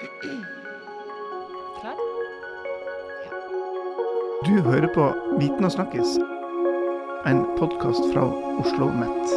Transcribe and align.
Klar? 0.00 1.96
Du 4.46 4.60
hører 4.62 4.88
på 4.94 5.08
Viten 5.40 5.64
og 5.64 5.72
snakkes, 5.74 6.14
en 7.28 7.42
podkast 7.58 8.06
fra 8.14 8.24
Oslo 8.62 8.88
Mett. 8.96 9.34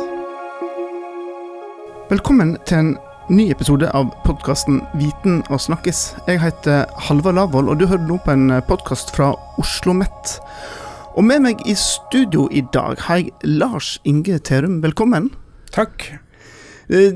Velkommen 2.14 2.56
til 2.64 2.78
en 2.80 2.94
ny 3.28 3.50
episode 3.52 3.92
av 3.92 4.16
podkasten 4.24 4.80
Viten 4.96 5.44
og 5.50 5.60
snakkes. 5.60 6.06
Jeg 6.32 6.40
heter 6.40 6.88
Halvard 7.10 7.36
Lavoll, 7.36 7.68
og 7.68 7.84
du 7.84 7.88
hører 7.90 8.08
nå 8.08 8.22
på 8.24 8.32
en 8.32 8.62
podkast 8.72 9.12
fra 9.12 9.34
Oslo 9.60 9.92
Mett. 10.00 10.38
Og 11.20 11.28
med 11.28 11.44
meg 11.44 11.68
i 11.68 11.76
studio 11.76 12.48
i 12.52 12.64
dag 12.72 13.04
har 13.10 13.20
jeg 13.20 13.36
Lars 13.44 13.98
Inge 14.08 14.40
Terum. 14.40 14.80
Velkommen. 14.86 15.34
Takk. 15.76 16.23
Eh, 16.94 17.14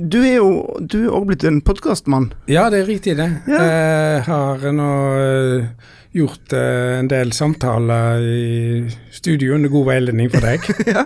Du 0.00 0.18
er 0.24 0.38
jo 0.40 0.48
du 0.80 1.04
er 1.04 1.10
også 1.12 1.28
blitt 1.30 1.44
en 1.46 1.60
podkastmann. 1.64 2.32
Ja, 2.50 2.68
det 2.72 2.82
er 2.82 2.88
riktig 2.88 3.16
det. 3.18 3.28
Ja. 3.46 3.60
Jeg 3.62 4.24
har 4.26 4.64
nå 4.74 4.88
eh, 5.22 5.92
gjort 6.14 6.54
eh, 6.54 6.98
en 7.00 7.08
del 7.10 7.32
samtaler 7.34 8.22
i 8.22 8.82
studio 9.14 9.54
under 9.56 9.72
god 9.72 9.86
veiledning 9.92 10.30
for 10.32 10.44
deg. 10.44 10.66
ja, 10.94 11.04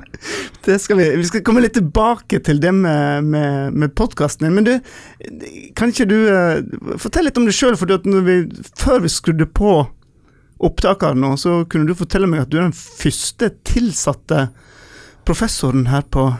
det 0.66 0.78
skal 0.84 1.00
vi. 1.00 1.10
Vi 1.20 1.28
skal 1.28 1.44
komme 1.46 1.62
litt 1.64 1.76
tilbake 1.78 2.40
til 2.44 2.60
det 2.64 2.72
med, 2.76 3.28
med, 3.28 3.76
med 3.76 3.94
podkasten 3.98 4.48
din. 4.48 4.56
Men 4.58 4.68
du, 4.68 5.70
kan 5.78 5.92
ikke 5.92 6.08
du 6.08 6.18
eh, 6.32 6.64
fortelle 6.96 7.28
litt 7.28 7.40
om 7.40 7.48
deg 7.48 7.56
sjøl? 7.56 7.78
Før 7.78 9.04
vi 9.04 9.12
skrudde 9.12 9.48
på 9.48 9.78
opptakene, 10.58 11.22
nå, 11.22 11.36
så 11.38 11.60
kunne 11.70 11.86
du 11.86 11.96
fortelle 11.98 12.26
meg 12.30 12.44
at 12.46 12.50
du 12.50 12.58
er 12.58 12.66
den 12.66 12.76
første 12.76 13.52
tilsatte 13.68 14.48
professoren 15.28 15.86
her 15.92 16.02
på 16.08 16.30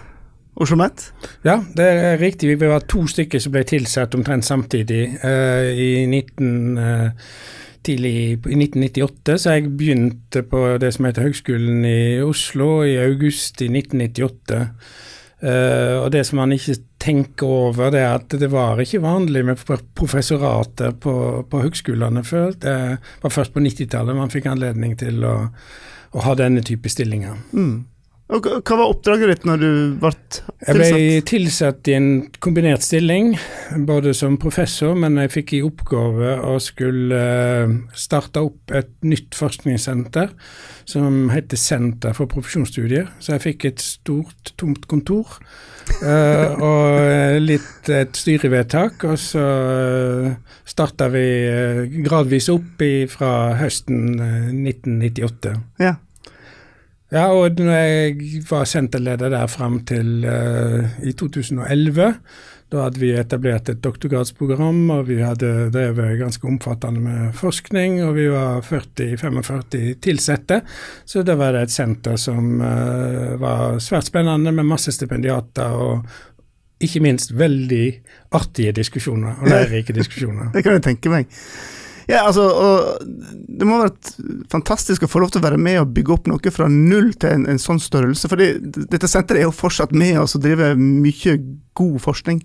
Oslo 0.59 0.77
Met. 0.81 1.13
Ja, 1.47 1.61
det 1.77 1.87
er 1.87 2.19
riktig. 2.19 2.51
Vi 2.51 2.67
var 2.71 2.83
to 2.91 3.05
stykker 3.07 3.43
som 3.43 3.55
ble 3.55 3.63
tilsatt 3.69 4.17
omtrent 4.19 4.47
samtidig 4.47 5.07
Uh, 5.23 5.71
i 5.73 6.07
19... 6.07 6.79
uh, 6.79 7.11
Tidlig 7.89 8.11
i 8.51 8.57
1998, 8.59 9.37
så 9.39 9.53
jeg 9.55 9.69
begynte 9.79 10.43
på 10.45 10.59
det 10.83 10.91
som 10.93 11.07
heter 11.07 11.25
Høgskolen 11.25 11.85
i 11.87 12.19
Oslo 12.21 12.83
i 12.85 12.97
august 13.01 13.63
i 13.63 13.69
1998. 13.71 14.59
Uh, 15.39 16.03
og 16.03 16.09
det 16.13 16.25
som 16.27 16.41
man 16.43 16.53
ikke 16.53 16.75
tenker 17.01 17.47
over, 17.47 17.93
det 17.95 18.03
er 18.03 18.17
at 18.19 18.35
det 18.43 18.51
var 18.53 18.83
ikke 18.83 19.01
vanlig 19.05 19.45
med 19.47 19.63
professorater 19.97 20.99
på, 21.01 21.15
på 21.49 21.63
høgskolene 21.63 22.25
før. 22.27 22.51
Det 22.59 22.75
var 23.23 23.33
først 23.33 23.55
på 23.55 23.63
90-tallet 23.63 24.19
man 24.19 24.35
fikk 24.35 24.51
anledning 24.51 24.99
til 24.99 25.23
å, 25.25 25.37
å 26.13 26.27
ha 26.27 26.35
denne 26.37 26.67
type 26.67 26.91
stillinger. 26.93 27.39
Mm. 27.55 27.87
Hva 28.29 28.77
var 28.77 28.91
oppdraget 28.91 29.31
ditt 29.31 29.45
når 29.49 29.61
du 29.63 29.69
ble 30.03 30.11
tilsatt? 30.13 30.43
Jeg 30.67 30.77
ble 30.77 31.21
tilsatt? 31.25 31.89
i 31.89 31.95
en 31.97 32.09
kombinert 32.45 32.85
stilling, 32.85 33.31
både 33.89 34.13
som 34.17 34.37
professor, 34.41 34.93
men 34.99 35.17
jeg 35.23 35.33
fikk 35.33 35.55
i 35.57 35.63
oppgave 35.65 36.35
å 36.45 36.59
skulle 36.61 37.21
eh, 37.23 37.73
starte 37.97 38.43
opp 38.45 38.75
et 38.77 38.91
nytt 39.07 39.39
forskningssenter 39.39 40.35
som 40.89 41.31
heter 41.33 41.61
Senter 41.61 42.13
for 42.17 42.29
profesjonsstudier. 42.29 43.09
Så 43.17 43.37
jeg 43.37 43.45
fikk 43.47 43.69
et 43.71 43.81
stort, 43.85 44.53
tomt 44.61 44.85
kontor 44.91 45.39
eh, 46.03 46.53
og 46.53 47.41
litt 47.41 47.89
et 47.93 48.19
styrevedtak, 48.19 49.09
og 49.09 49.17
så 49.23 49.47
starta 50.69 51.09
vi 51.15 51.25
eh, 51.49 51.81
gradvis 52.05 52.51
opp 52.53 52.85
fra 53.15 53.33
høsten 53.63 54.21
eh, 54.21 54.53
1998. 54.53 55.57
Ja. 55.81 55.97
Ja, 57.09 57.31
og 57.33 57.57
når 57.57 57.73
jeg 57.73 58.43
var 58.51 58.69
senterleder 58.69 59.33
der 59.33 59.49
fram 59.49 59.81
til 59.89 60.27
uh, 60.29 60.85
i 61.01 61.15
2011, 61.17 62.11
da 62.69 62.83
hadde 62.85 63.01
vi 63.01 63.15
etablert 63.17 63.71
et 63.73 63.81
doktorgradsprogram, 63.81 64.83
og 64.93 65.07
vi 65.09 65.23
hadde 65.25 65.71
drevet 65.73 66.19
ganske 66.21 66.45
omfattende 66.51 67.01
med 67.01 67.33
forskning, 67.39 68.03
og 68.05 68.13
vi 68.19 68.27
var 68.29 68.61
40-45 68.61 69.97
tilsatte. 70.05 70.61
Så 71.09 71.25
da 71.25 71.39
var 71.41 71.57
det 71.57 71.65
et 71.65 71.73
senter 71.79 72.21
som 72.21 72.61
uh, 72.61 73.41
var 73.41 73.81
svært 73.81 74.11
spennende, 74.11 74.53
med 74.53 74.69
masse 74.69 74.93
stipendiater 74.93 75.81
og 75.81 76.05
ikke 76.85 77.01
minst 77.03 77.33
veldig 77.35 77.87
artige 78.37 78.77
diskusjoner, 78.77 79.41
og 79.41 79.49
lærerike 79.55 79.97
diskusjoner. 79.97 80.53
Det 80.53 80.61
kan 80.67 80.77
jeg 80.77 80.91
tenke 80.91 81.17
meg. 81.17 81.33
Ja, 82.09 82.23
altså, 82.25 82.49
Det 83.05 83.67
må 83.69 83.77
ha 83.77 83.89
vært 83.89 84.15
fantastisk 84.53 85.05
å 85.05 85.11
få 85.11 85.21
lov 85.21 85.35
til 85.35 85.43
å 85.43 85.45
være 85.45 85.61
med 85.61 85.81
og 85.83 85.93
bygge 85.97 86.15
opp 86.15 86.31
noe 86.31 86.53
fra 86.55 86.69
null 86.73 87.11
til 87.21 87.35
en, 87.35 87.45
en 87.53 87.61
sånn 87.61 87.81
størrelse. 87.83 88.31
For 88.31 88.41
dette 88.41 89.11
senteret 89.11 89.43
er 89.43 89.49
jo 89.49 89.55
fortsatt 89.55 89.93
med 89.93 90.17
oss 90.23 90.37
og 90.39 90.47
driver 90.47 90.79
mye 90.79 91.37
god 91.79 92.01
forskning. 92.03 92.41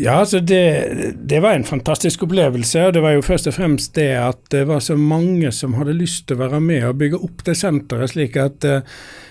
Ja, 0.00 0.20
altså 0.20 0.40
det, 0.40 1.14
det 1.28 1.40
var 1.42 1.54
en 1.54 1.66
fantastisk 1.66 2.24
opplevelse. 2.26 2.86
og 2.86 2.94
Det 2.96 3.02
var 3.04 3.14
jo 3.14 3.24
først 3.26 3.50
og 3.50 3.56
fremst 3.56 3.94
det 3.98 4.10
at 4.18 4.42
det 4.54 4.64
var 4.70 4.82
så 4.84 4.96
mange 4.98 5.52
som 5.54 5.76
hadde 5.78 5.96
lyst 5.98 6.26
til 6.26 6.38
å 6.38 6.44
være 6.44 6.62
med 6.64 6.86
og 6.88 6.98
bygge 7.02 7.20
opp 7.20 7.44
det 7.46 7.56
senteret, 7.60 8.14
slik 8.14 8.38
at 8.40 8.66
eh, 8.66 8.86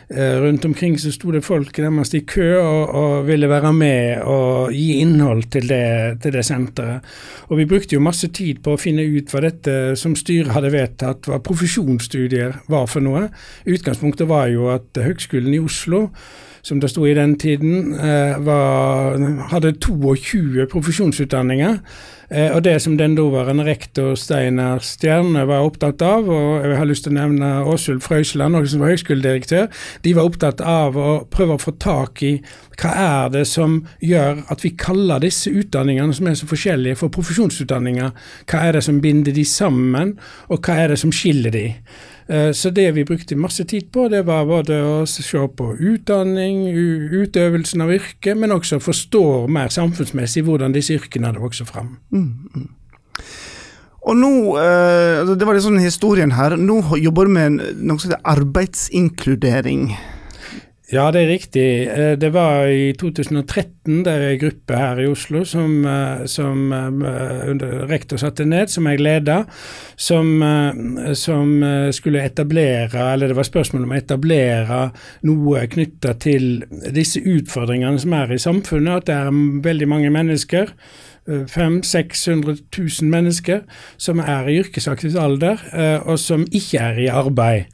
rundt 0.09 0.65
omkring 0.65 0.95
så 0.97 1.11
sto 1.13 1.29
det 1.31 1.43
folk 1.45 1.77
nærmest 1.77 2.15
i 2.17 2.23
kø 2.25 2.47
og, 2.57 2.95
og 2.97 3.27
ville 3.27 3.49
være 3.49 3.73
med 3.77 4.23
og 4.25 4.73
gi 4.73 4.95
innhold 5.03 5.43
til 5.53 5.69
det, 5.69 6.17
til 6.23 6.33
det 6.33 6.45
senteret. 6.47 7.05
Og 7.49 7.59
vi 7.61 7.67
brukte 7.69 7.93
jo 7.93 8.01
masse 8.01 8.31
tid 8.33 8.63
på 8.65 8.73
å 8.73 8.81
finne 8.81 9.05
ut 9.05 9.29
hva 9.29 9.43
dette 9.45 9.77
som 9.99 10.17
styret 10.17 10.55
hadde 10.55 10.73
vedtatt, 10.73 11.29
hva 11.29 11.37
profesjonsstudier 11.45 12.57
var 12.73 12.89
for 12.89 13.05
noe. 13.05 13.27
Utgangspunktet 13.69 14.29
var 14.29 14.49
jo 14.49 14.71
at 14.73 14.97
Høgskolen 14.97 15.53
i 15.53 15.61
Oslo 15.61 16.07
som 16.61 16.79
det 16.79 16.91
sto 16.91 17.05
i 17.07 17.15
den 17.17 17.37
tiden, 17.39 17.93
eh, 17.93 18.39
var, 18.45 19.17
hadde 19.51 19.73
22 19.79 20.67
profesjonsutdanninger. 20.71 21.77
Eh, 22.31 22.55
og 22.55 22.63
det 22.63 22.75
som 22.81 22.97
den 22.97 23.15
daværende 23.17 23.65
rektor 23.65 24.13
Steinar 24.15 24.83
Stjerne 24.85 25.47
var 25.49 25.65
opptatt 25.65 26.01
av, 26.05 26.27
og 26.29 26.65
jeg 26.65 26.77
har 26.77 26.85
lyst 26.85 27.07
til 27.07 27.15
å 27.15 27.17
nevne 27.17 27.49
Åshild 27.65 28.03
Frøysland, 28.05 28.59
som 28.69 28.83
var 28.83 28.93
høgskoledirektør, 28.93 29.65
de 30.05 30.13
var 30.13 30.29
opptatt 30.29 30.61
av 30.61 30.97
å 30.97 31.09
prøve 31.31 31.57
å 31.57 31.63
få 31.63 31.73
tak 31.81 32.21
i 32.23 32.35
hva 32.79 32.91
er 32.95 33.33
det 33.33 33.47
som 33.49 33.81
gjør 33.99 34.43
at 34.53 34.61
vi 34.63 34.75
kaller 34.77 35.19
disse 35.23 35.49
utdanningene 35.51 36.13
som 36.15 36.29
er 36.29 36.37
så 36.39 36.47
forskjellige, 36.47 36.99
for 37.01 37.11
profesjonsutdanninger. 37.11 38.13
Hva 38.47 38.61
er 38.67 38.77
det 38.77 38.85
som 38.85 39.01
binder 39.01 39.35
de 39.35 39.43
sammen, 39.43 40.13
og 40.47 40.61
hva 40.63 40.77
er 40.83 40.93
det 40.93 41.01
som 41.01 41.11
skiller 41.11 41.51
de? 41.51 41.65
Eh, 42.29 42.51
Så 42.53 42.69
det 42.69 42.91
vi 42.93 43.03
brukte 43.03 43.35
masse 43.35 43.63
tid 43.65 43.91
på, 43.91 44.07
det 44.09 44.21
var 44.25 44.45
både 44.45 44.75
å 44.85 45.05
se 45.09 45.47
på 45.57 45.69
utdanning, 45.79 46.67
utøvelsen 47.09 47.81
av 47.81 47.93
yrket, 47.95 48.37
men 48.37 48.53
også 48.53 48.77
forstå 48.79 49.47
mer 49.49 49.71
samfunnsmessig 49.73 50.43
hvordan 50.45 50.75
disse 50.75 50.93
yrkene 50.93 51.31
hadde 51.31 51.41
vokst 51.41 51.65
fram. 51.65 51.97
Og 54.01 54.15
nå, 54.15 54.57
eh, 54.57 55.19
altså, 55.19 55.35
Det 55.35 55.47
var 55.47 55.53
liksom 55.53 55.77
historien 55.79 56.31
her. 56.31 56.55
Nå 56.55 56.95
jobber 56.97 57.25
du 57.25 57.31
med 57.31 57.51
noe 57.75 57.99
som 57.99 58.11
heter 58.11 58.21
arbeidsinkludering. 58.23 59.97
Ja, 60.89 61.11
det 61.13 61.21
er 61.21 61.27
riktig. 61.29 61.87
Eh, 61.87 62.15
Det 62.17 62.31
var 62.33 62.65
i 62.65 62.93
2013 62.97 64.03
det 64.05 64.11
er 64.13 64.23
en 64.29 64.39
gruppe 64.41 64.77
her 64.77 64.99
i 64.99 65.05
Oslo 65.05 65.43
som, 65.45 65.85
eh, 65.85 66.25
som 66.25 66.71
eh, 66.73 67.85
rektor 67.89 68.17
satte 68.17 68.45
ned, 68.45 68.69
som 68.69 68.87
jeg 68.87 68.99
leda, 68.99 69.43
som, 69.95 70.41
som 71.13 71.63
skulle 71.91 72.23
etablere, 72.25 73.13
eller 73.13 73.27
det 73.27 73.35
var 73.35 73.43
spørsmål 73.43 73.83
om 73.83 73.93
å 73.93 73.99
etablere 73.99 74.79
noe 75.23 75.67
knytta 75.67 76.15
til 76.19 76.63
disse 76.93 77.21
utfordringene 77.21 77.99
som 77.99 78.13
er 78.13 78.33
i 78.33 78.41
samfunnet, 78.41 79.03
at 79.03 79.05
det 79.05 79.15
er 79.15 79.63
veldig 79.69 79.87
mange 79.87 80.09
mennesker. 80.09 80.73
500 81.29 81.85
600 81.85 82.57
000 82.73 83.09
mennesker 83.11 83.61
som 83.97 84.19
er 84.19 84.47
i 84.49 84.57
yrkesaktiv 84.63 85.17
alder, 85.19 85.61
og 86.01 86.17
som 86.17 86.47
ikke 86.49 86.79
er 86.81 87.01
i 87.03 87.09
arbeid. 87.13 87.69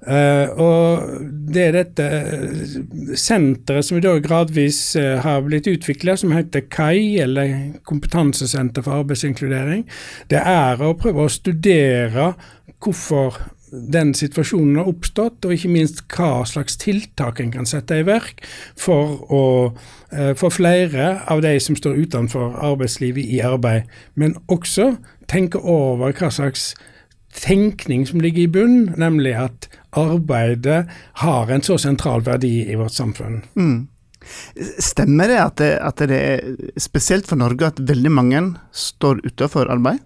Eh, 0.00 0.48
og 0.56 1.10
det 1.52 1.64
er 1.66 1.74
dette 1.76 2.04
eh, 2.08 2.74
senteret 3.20 3.84
som 3.84 3.98
i 3.98 4.04
dag 4.04 4.22
gradvis 4.24 4.78
eh, 4.96 5.18
har 5.20 5.44
blitt 5.44 5.68
utvikla, 5.68 6.16
som 6.16 6.32
heter 6.32 6.64
KAI, 6.72 7.20
eller 7.26 7.54
Kompetansesenter 7.88 8.86
for 8.86 9.02
arbeidsinkludering, 9.02 9.84
det 10.32 10.40
er 10.40 10.80
å 10.80 10.94
prøve 10.96 11.26
å 11.26 11.32
studere 11.32 12.32
hvorfor 12.80 13.36
den 13.70 14.14
situasjonen 14.16 14.80
har 14.80 14.88
oppstått, 14.90 15.44
og 15.44 15.54
ikke 15.54 15.70
minst 15.70 16.02
hva 16.10 16.42
slags 16.48 16.78
tiltak 16.80 17.40
en 17.40 17.52
kan 17.54 17.68
sette 17.68 18.00
i 18.00 18.06
verk 18.06 18.42
for 18.78 19.20
å 19.30 19.44
eh, 20.10 20.32
få 20.38 20.50
flere 20.54 21.12
av 21.30 21.42
de 21.44 21.54
som 21.62 21.78
står 21.78 22.00
utenfor 22.06 22.56
arbeidslivet 22.56 23.30
i 23.30 23.42
arbeid, 23.46 23.90
men 24.14 24.38
også 24.50 24.94
tenke 25.30 25.60
over 25.60 26.16
hva 26.16 26.32
slags 26.34 26.72
tenkning 27.36 28.06
som 28.06 28.20
ligger 28.20 28.42
i 28.42 28.50
bunn, 28.50 28.90
nemlig 28.98 29.36
at 29.38 29.68
arbeidet 29.96 30.84
har 31.22 31.50
en 31.50 31.62
så 31.62 31.78
sentral 31.78 32.24
verdi 32.26 32.70
i 32.70 32.78
vårt 32.78 32.96
samfunn. 32.96 33.42
Mm. 33.54 33.88
Stemmer 34.78 35.30
det 35.32 35.38
at, 35.40 35.56
det 35.58 35.70
at 35.80 36.02
det 36.10 36.20
er 36.20 36.80
spesielt 36.80 37.26
for 37.26 37.40
Norge 37.40 37.70
at 37.70 37.80
veldig 37.88 38.12
mange 38.12 38.42
står 38.76 39.22
utenfor 39.24 39.70
arbeid? 39.72 40.02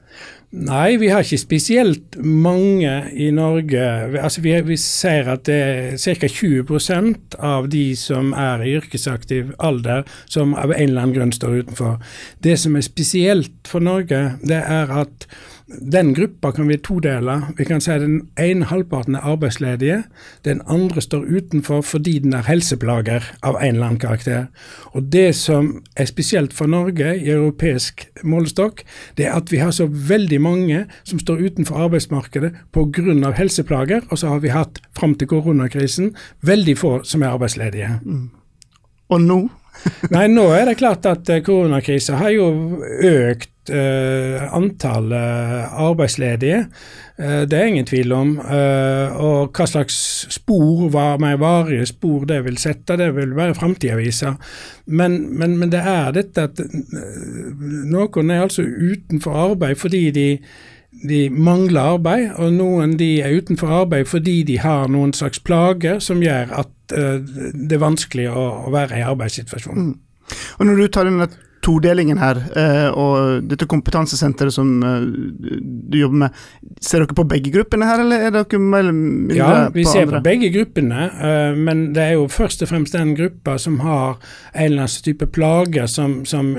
Nei, 0.54 0.94
vi 1.02 1.08
har 1.10 1.24
ikke 1.24 1.40
spesielt 1.40 2.14
mange 2.22 2.90
i 3.10 3.26
Norge. 3.34 3.80
Altså, 4.20 4.42
vi, 4.44 4.52
vi 4.62 4.76
ser 4.78 5.26
at 5.32 5.42
det 5.48 5.56
er 5.56 5.96
ca. 5.98 6.28
20% 6.30 7.34
av 7.42 7.66
de 7.72 7.88
som 7.98 8.30
er 8.38 8.62
i 8.62 8.76
yrkesaktiv 8.78 9.50
alder, 9.58 10.04
som 10.30 10.54
av 10.54 10.70
en 10.70 10.86
eller 10.86 11.02
annen 11.02 11.16
grunn 11.16 11.34
står 11.34 11.64
utenfor. 11.64 11.98
Det 12.38 12.54
som 12.62 12.78
er 12.78 12.86
spesielt 12.86 13.66
for 13.66 13.82
Norge, 13.82 14.22
det 14.46 14.62
er 14.62 14.94
at 14.94 15.26
den 15.66 16.14
gruppa 16.14 16.52
kan 16.52 16.68
vi 16.68 16.76
todele. 16.76 17.42
Vi 17.56 17.64
kan 17.64 17.80
si 17.80 17.90
at 17.90 18.00
Den 18.00 18.28
ene 18.38 18.64
halvparten 18.64 19.14
er 19.14 19.24
arbeidsledige, 19.24 20.02
den 20.44 20.60
andre 20.68 21.00
står 21.00 21.24
utenfor 21.24 21.80
fordi 21.80 22.18
den 22.18 22.32
er 22.32 22.44
helseplager 22.44 23.24
av 23.42 23.56
en 23.56 23.74
eller 23.74 23.86
annen 23.86 23.98
karakter. 23.98 24.46
Og 24.92 25.02
Det 25.12 25.34
som 25.34 25.82
er 25.96 26.04
spesielt 26.04 26.52
for 26.52 26.66
Norge 26.66 27.16
i 27.16 27.30
europeisk 27.30 28.08
målestokk, 28.22 28.84
det 29.16 29.26
er 29.26 29.32
at 29.32 29.52
vi 29.52 29.56
har 29.56 29.70
så 29.70 29.86
veldig 29.86 30.40
mange 30.40 30.84
som 31.04 31.18
står 31.18 31.40
utenfor 31.40 31.76
arbeidsmarkedet 31.76 32.52
pga. 32.72 33.32
helseplager, 33.32 34.00
og 34.10 34.18
så 34.18 34.28
har 34.28 34.38
vi 34.40 34.48
hatt 34.48 34.80
fram 34.92 35.14
til 35.14 35.28
koronakrisen 35.28 36.14
veldig 36.42 36.78
få 36.78 37.02
som 37.04 37.22
er 37.22 37.28
arbeidsledige. 37.28 38.00
Mm. 38.04 38.30
Og 39.08 39.20
nå? 39.20 39.48
Nei, 40.12 40.28
nå 40.32 40.46
er 40.54 40.68
det 40.70 40.78
klart 40.80 41.06
at 41.08 41.28
eh, 41.32 41.42
koronakrisa 41.44 42.18
har 42.20 42.32
jo 42.34 42.46
økt 43.04 43.72
uh, 43.72 44.44
antallet 44.54 45.74
arbeidsledige. 45.80 46.64
Uh, 47.20 47.42
det 47.48 47.58
er 47.58 47.70
ingen 47.70 47.88
tvil 47.88 48.12
om. 48.16 48.34
Og 48.38 49.54
hva 49.54 49.66
slags 49.68 49.96
spor, 50.34 50.88
var, 50.92 51.18
mer 51.22 51.38
varige 51.40 51.86
spor 51.90 52.26
det 52.28 52.42
vil 52.46 52.60
sette, 52.60 52.98
det 53.00 53.10
vil 53.16 53.34
være 53.36 53.56
framtida 53.58 53.96
vise. 54.00 54.34
Men, 54.86 55.18
men, 55.38 55.58
men, 55.58 55.72
det 55.72 55.80
er 55.80 56.12
dette 56.16 56.48
at 56.50 56.60
noen 56.64 58.30
er 58.30 58.44
altså 58.44 58.64
utenfor 58.64 59.40
arbeid 59.48 59.80
fordi 59.80 60.06
de 60.14 60.28
de 61.02 61.28
mangler 61.30 61.94
arbeid, 61.94 62.28
og 62.40 62.52
noen 62.56 62.96
de 63.00 63.18
er 63.24 63.36
utenfor 63.36 63.72
arbeid 63.82 64.08
fordi 64.10 64.42
de 64.48 64.58
har 64.62 64.88
noen 64.92 65.12
slags 65.16 65.42
plager 65.44 66.00
som 66.04 66.22
gjør 66.24 66.54
at 66.64 66.94
uh, 66.96 67.16
det 67.20 67.76
er 67.76 67.82
vanskelig 67.82 68.28
å, 68.32 68.44
å 68.68 68.74
være 68.74 69.00
i 69.00 69.08
arbeidssituasjon. 69.08 69.90
Mm. 69.90 69.96
Og 70.58 70.68
Når 70.68 70.78
du 70.80 70.86
tar 70.88 71.10
denne 71.10 71.28
todelingen 71.64 72.18
her, 72.20 72.38
uh, 72.56 72.90
og 73.00 73.46
dette 73.48 73.64
kompetansesenteret 73.68 74.52
som 74.52 74.70
uh, 74.84 75.00
du 75.00 75.96
jobber 75.96 76.26
med. 76.26 76.42
Ser 76.84 77.00
dere 77.00 77.16
på 77.16 77.24
begge 77.28 77.52
gruppene 77.54 77.88
her, 77.88 78.02
eller 78.04 78.26
er 78.26 78.34
dere 78.34 78.60
mer 78.60 78.84
eller 78.84 78.96
mindre 78.98 79.38
Ja, 79.38 79.50
vi 79.72 79.86
ser 79.88 80.04
andre? 80.04 80.20
på 80.20 80.28
begge 80.28 80.50
gruppene, 80.52 81.08
men 81.56 81.86
det 81.96 82.04
er 82.04 82.14
jo 82.18 82.28
først 82.32 82.64
og 82.64 82.68
fremst 82.68 82.96
den 82.96 83.14
gruppa 83.16 83.56
som 83.60 83.78
har 83.84 84.18
en 84.52 84.64
eller 84.66 84.84
annen 84.84 85.04
type 85.08 85.28
plager 85.32 85.88
som, 85.88 86.20
som 86.28 86.52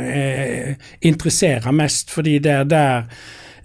interesserer 1.06 1.74
mest, 1.74 2.14
fordi 2.14 2.40
det 2.42 2.56
er 2.64 2.70
der 2.74 3.10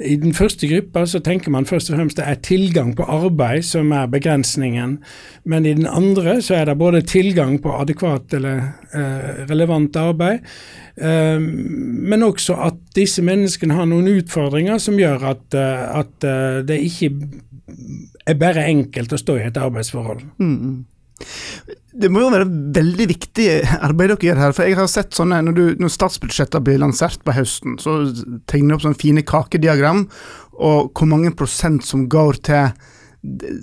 i 0.05 0.17
den 0.21 0.35
første 0.37 0.69
gruppa 0.69 1.05
så 1.09 1.21
tenker 1.25 1.53
man 1.53 1.67
først 1.69 1.91
og 1.91 1.99
fremst 1.99 2.19
det 2.19 2.27
er 2.29 2.41
tilgang 2.45 2.93
på 2.97 3.05
arbeid 3.05 3.65
som 3.67 3.93
er 3.93 4.11
begrensningen. 4.11 4.99
Men 5.45 5.67
i 5.67 5.75
den 5.77 5.87
andre 5.87 6.39
så 6.43 6.61
er 6.61 6.71
det 6.71 6.79
både 6.81 7.03
tilgang 7.07 7.59
på 7.63 7.75
adekvat 7.77 8.35
eller 8.39 8.63
eh, 8.97 9.43
relevant 9.51 9.97
arbeid, 9.97 10.47
eh, 10.97 11.41
men 11.41 12.27
også 12.27 12.57
at 12.69 12.81
disse 12.97 13.23
menneskene 13.25 13.77
har 13.77 13.89
noen 13.91 14.09
utfordringer 14.21 14.81
som 14.83 14.99
gjør 15.01 15.27
at, 15.35 15.47
eh, 15.55 15.85
at 16.03 16.29
eh, 16.29 16.63
det 16.69 16.81
ikke 16.87 17.13
er 18.27 18.41
bare 18.41 18.69
enkelt 18.71 19.13
å 19.13 19.21
stå 19.21 19.39
i 19.39 19.47
et 19.49 19.61
arbeidsforhold. 19.61 20.25
Mm. 20.39 20.81
Det 22.01 22.09
må 22.13 22.23
jo 22.23 22.31
være 22.33 22.47
veldig 22.77 23.07
viktig 23.11 23.47
arbeid 23.81 24.13
dere 24.13 24.29
gjør 24.29 24.41
her. 24.45 24.55
For 24.57 24.69
jeg 24.69 24.79
har 24.79 24.91
sett 24.91 25.17
sånne, 25.17 25.41
når, 25.47 25.57
du, 25.57 25.65
når 25.83 25.93
statsbudsjettene 25.93 26.65
blir 26.67 26.81
lansert 26.83 27.25
på 27.27 27.35
høsten, 27.37 27.77
så 27.83 27.99
tegner 28.51 28.73
du 28.73 28.79
opp 28.79 28.87
sånne 28.87 29.01
fine 29.01 29.25
kakediagram, 29.27 30.07
og 30.61 30.93
hvor 30.95 31.11
mange 31.11 31.35
prosent 31.37 31.85
som 31.87 32.07
går 32.13 32.41
til 32.47 32.73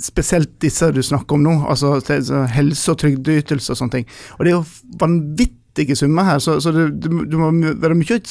spesielt 0.04 0.59
disse 0.62 0.89
du 0.94 1.01
snakker 1.01 1.38
om 1.38 1.45
nå, 1.45 1.54
altså 1.69 1.98
til 2.06 2.25
helse- 2.54 2.94
og 2.94 3.00
trygdeytelser 3.01 3.74
og 3.74 3.80
sånne 3.80 3.95
ting. 3.95 4.12
Og 4.38 4.45
det 4.45 4.51
er 4.51 4.57
jo 4.57 5.00
vanvittige 5.01 5.98
summer 5.98 6.27
her, 6.27 6.44
så, 6.44 6.59
så 6.62 6.74
det, 6.75 6.88
det, 7.01 7.12
må 7.12 7.50
være 7.81 7.98
mye 7.98 8.19
å 8.19 8.21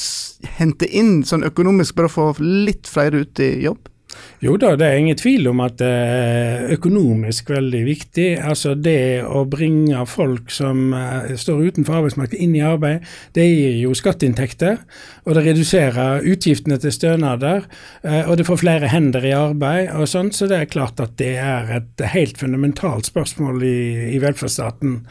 hente 0.59 0.87
inn 0.87 1.21
sånn 1.27 1.45
økonomisk 1.47 1.97
bare 1.99 2.11
for 2.11 2.31
å 2.31 2.37
få 2.37 2.47
litt 2.67 2.87
flere 2.87 3.25
ut 3.25 3.43
i 3.43 3.51
jobb. 3.65 3.91
Jo 4.39 4.53
da, 4.61 4.75
det 4.77 4.85
er 4.85 4.99
ingen 5.01 5.17
tvil 5.17 5.49
om 5.49 5.61
at 5.65 5.79
det 5.79 5.89
er 5.89 6.73
økonomisk 6.75 7.49
veldig 7.51 7.81
viktig. 7.87 8.27
Altså 8.37 8.75
det 8.77 9.23
å 9.25 9.43
bringe 9.49 10.03
folk 10.09 10.51
som 10.53 10.93
eh, 10.93 11.33
står 11.39 11.71
utenfor 11.71 11.99
arbeidsmarkedet 11.99 12.41
inn 12.45 12.55
i 12.57 12.63
arbeid, 12.65 13.05
det 13.37 13.47
gir 13.47 13.79
jo 13.81 13.95
skatteinntekter. 13.97 14.77
Og 15.25 15.37
det 15.37 15.45
reduserer 15.49 16.27
utgiftene 16.29 16.77
til 16.81 16.93
stønader. 16.93 17.65
Eh, 18.03 18.23
og 18.27 18.37
det 18.37 18.47
får 18.47 18.61
flere 18.61 18.91
hender 18.93 19.25
i 19.25 19.33
arbeid 19.37 19.89
og 19.97 20.09
sånt, 20.11 20.37
så 20.37 20.49
det 20.49 20.61
er 20.61 20.71
klart 20.71 21.01
at 21.03 21.17
det 21.19 21.33
er 21.41 21.73
et 21.81 22.05
helt 22.13 22.37
fundamentalt 22.37 23.09
spørsmål 23.09 23.65
i, 23.65 23.79
i 24.13 24.21
velferdsstaten. 24.23 25.01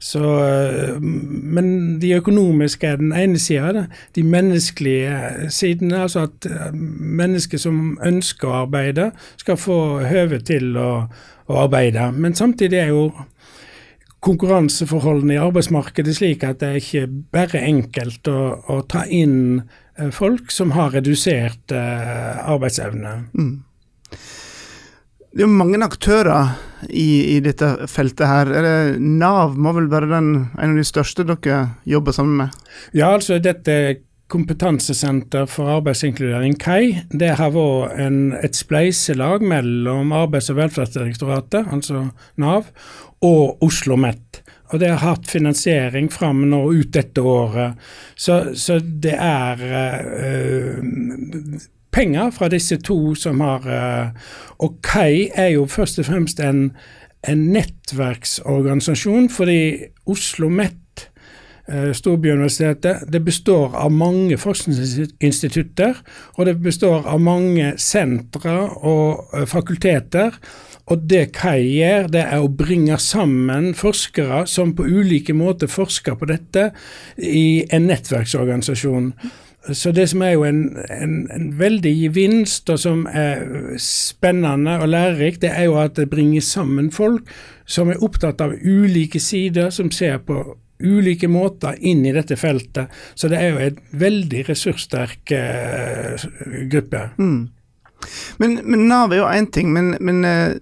Så, 0.00 0.20
eh, 0.44 1.00
men 1.00 1.98
de 2.00 2.14
økonomiske 2.16 2.86
er 2.86 2.96
den 2.96 3.12
ene 3.12 3.38
sida. 3.38 3.84
De 4.16 4.22
menneskelige 4.22 5.50
sidene, 5.52 6.02
altså 6.02 6.24
at 6.24 6.46
eh, 6.48 6.70
mennesker 7.20 7.60
som 7.60 7.98
ønsker 8.06 8.48
å 8.48 8.62
arbeide, 8.62 9.10
skal 9.36 9.60
få 9.60 10.00
høve 10.08 10.40
til 10.40 10.72
å, 10.80 11.04
å 11.52 11.60
arbeide. 11.66 12.08
Men 12.16 12.34
samtidig 12.34 12.80
er 12.80 12.94
jo 12.94 13.10
konkurranseforholdene 14.24 15.36
i 15.36 15.40
arbeidsmarkedet 15.40 16.16
slik 16.16 16.48
at 16.48 16.60
det 16.60 16.70
er 16.70 16.80
ikke 16.80 17.06
bare 17.32 17.60
enkelt 17.60 18.28
å, 18.32 18.40
å 18.72 18.80
ta 18.88 19.04
inn 19.04 19.60
eh, 19.60 20.08
folk 20.16 20.48
som 20.52 20.72
har 20.78 20.96
redusert 20.96 21.76
arbeidsevne. 21.76 23.18
Mm. 23.36 23.58
Det 25.30 25.44
er 25.44 25.46
jo 25.46 25.54
mange 25.54 25.78
aktører 25.86 26.56
i, 26.88 27.36
i, 27.36 27.40
dette 27.44 27.86
feltet 27.90 28.26
her. 28.26 28.50
Er 28.50 28.66
det 28.66 29.00
Nav 29.00 29.54
må 29.54 29.72
vel 29.76 29.86
være 29.92 30.10
den, 30.10 30.30
en 30.58 30.72
av 30.72 30.78
de 30.80 30.86
største 30.86 31.26
dere 31.28 31.60
jobber 31.86 32.16
sammen 32.16 32.40
med? 32.40 32.56
Ja, 32.96 33.12
altså 33.14 33.38
dette 33.42 34.00
kompetansesenter 34.30 35.46
for 35.50 35.70
arbeidsinkludering, 35.74 36.54
KAI, 36.62 37.00
det 37.10 37.32
har 37.40 37.50
vært 37.54 38.44
et 38.44 38.58
spleiselag 38.58 39.42
mellom 39.42 40.14
Arbeids- 40.14 40.50
og 40.52 40.60
velferdsdirektoratet, 40.60 41.66
altså 41.74 42.08
Nav, 42.38 42.70
og 43.20 43.58
Oslo 43.58 43.96
OsloMet. 43.96 44.42
Og 44.70 44.78
det 44.78 44.92
har 44.92 45.02
hatt 45.02 45.26
finansiering 45.26 46.06
fram 46.14 46.44
nå 46.50 46.62
ut 46.70 46.92
dette 46.94 47.22
året. 47.26 47.78
Så, 48.14 48.54
så 48.54 48.78
det 48.78 49.16
er 49.18 49.64
øh, 49.66 50.78
penger 51.92 52.30
fra 52.34 52.48
disse 52.52 52.76
to 52.84 53.14
som 53.18 53.40
har 53.44 53.66
uh, 53.66 54.10
Og 54.58 54.80
KAI 54.84 55.30
er 55.34 55.54
jo 55.56 55.66
først 55.66 55.98
og 55.98 56.06
fremst 56.10 56.40
en, 56.40 56.70
en 57.28 57.46
nettverksorganisasjon, 57.54 59.30
fordi 59.32 59.60
Oslo 60.06 60.48
MET, 60.48 61.06
uh, 61.72 61.90
Storbyuniversitetet, 61.96 63.06
det 63.12 63.24
består 63.24 63.74
av 63.74 63.92
mange 63.92 64.38
forskningsinstitutter, 64.38 66.02
og 66.36 66.46
det 66.46 66.58
består 66.62 67.08
av 67.08 67.20
mange 67.24 67.72
sentre 67.80 68.58
og 68.80 69.32
uh, 69.34 69.46
fakulteter. 69.48 70.36
Og 70.90 71.04
det 71.06 71.28
KAI 71.36 71.66
gjør, 71.70 72.08
det 72.10 72.22
er 72.26 72.42
å 72.42 72.50
bringe 72.50 72.96
sammen 72.98 73.70
forskere 73.78 74.42
som 74.50 74.74
på 74.74 74.88
ulike 74.88 75.36
måter 75.36 75.70
forsker 75.70 76.16
på 76.18 76.26
dette, 76.28 76.72
i 77.16 77.62
en 77.70 77.86
nettverksorganisasjon. 77.86 79.12
Så 79.72 79.92
det 79.92 80.06
som 80.08 80.22
er 80.24 80.30
jo 80.32 80.44
en, 80.48 80.62
en, 80.88 81.14
en, 81.34 81.50
veldig 81.58 81.92
gevinst, 81.92 82.70
og 82.72 82.78
som 82.80 83.02
er 83.12 83.44
spennende 83.76 84.78
og 84.80 84.88
lærerikt, 84.88 85.42
det 85.42 85.50
er 85.52 85.68
jo 85.68 85.76
at 85.82 85.98
det 86.00 86.08
bringer 86.10 86.40
sammen 86.40 86.88
folk 86.92 87.28
som 87.68 87.92
er 87.92 88.00
opptatt 88.02 88.40
av 88.40 88.56
ulike 88.56 89.20
sider, 89.20 89.68
som 89.70 89.92
ser 89.92 90.18
på 90.24 90.40
ulike 90.80 91.28
måter 91.28 91.76
inn 91.84 92.06
i 92.08 92.14
dette 92.16 92.38
feltet. 92.40 92.88
Så 93.14 93.28
det 93.28 93.36
er 93.36 93.52
jo 93.52 93.62
en 93.66 93.80
veldig 94.00 94.44
ressurssterk 94.48 95.32
uh, 95.36 96.28
gruppe. 96.72 97.04
Mm. 97.20 97.40
Men, 98.40 98.60
Nav 98.88 99.12
er 99.12 99.20
jo 99.20 99.28
én 99.28 99.50
ting, 99.52 99.74
men, 99.76 99.92
men 100.00 100.24
uh, 100.24 100.56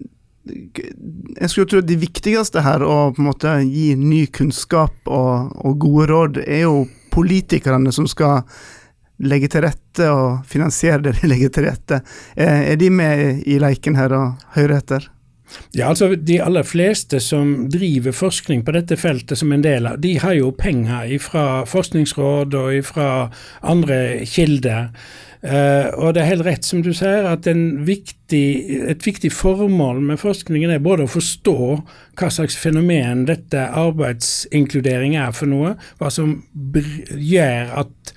jeg 1.39 1.51
skulle 1.53 1.71
tro 1.71 1.83
at 1.85 1.89
det 1.89 2.01
viktigste 2.03 2.65
her, 2.67 2.83
å 2.83 3.13
på 3.15 3.23
en 3.23 3.31
måte 3.31 3.55
gi 3.63 3.93
ny 4.01 4.25
kunnskap 4.35 4.97
og, 5.07 5.55
og 5.63 5.79
gode 5.87 6.11
råd, 6.11 6.43
er 6.47 6.65
jo 6.67 6.89
politikerne 7.15 7.93
som 7.95 8.09
skal 8.11 8.43
legge 9.19 9.51
til 9.51 9.65
rette 9.67 10.09
og 10.13 10.47
finansiere 10.49 11.03
det 11.09 11.17
de 11.21 11.29
legger 11.33 11.55
til 11.55 11.69
rette. 11.69 12.03
Er 12.37 12.77
de 12.79 12.91
med 12.91 13.47
i 13.47 13.61
leiken 13.63 13.99
her 13.99 14.15
og 14.17 14.51
hører 14.57 14.79
etter? 14.79 15.09
Ja, 15.73 15.89
altså 15.89 16.15
De 16.15 16.41
aller 16.45 16.67
fleste 16.67 17.21
som 17.25 17.69
driver 17.73 18.13
forskning 18.13 18.65
på 18.67 18.75
dette 18.77 18.99
feltet 19.01 19.41
som 19.41 19.53
en 19.53 19.65
del 19.65 19.89
av, 19.89 20.01
de 20.03 20.19
har 20.21 20.37
jo 20.37 20.53
penger 20.57 21.15
fra 21.25 21.47
forskningsråd 21.69 22.57
og 22.59 22.77
fra 22.89 23.09
andre 23.63 24.27
kilder. 24.29 24.91
Uh, 25.39 25.87
og 26.03 26.17
det 26.17 26.25
er 26.25 26.33
helt 26.33 26.47
rett 26.49 26.67
som 26.67 26.81
du 26.83 26.91
sier, 26.97 27.29
at 27.31 27.47
viktig, 27.87 28.47
et 28.91 29.05
viktig 29.07 29.31
formål 29.31 30.01
med 30.09 30.19
forskningen 30.19 30.73
er 30.75 30.83
både 30.83 31.07
å 31.07 31.13
forstå 31.13 31.59
hva 32.19 32.31
slags 32.35 32.59
fenomen 32.59 33.23
dette 33.29 33.69
arbeidsinkludering 33.71 35.15
er 35.15 35.31
for 35.37 35.51
noe, 35.51 35.77
hva 36.03 36.11
som 36.11 36.41
gjør 37.15 37.71
at 37.85 38.15